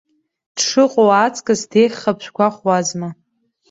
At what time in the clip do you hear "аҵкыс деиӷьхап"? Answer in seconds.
1.23-2.17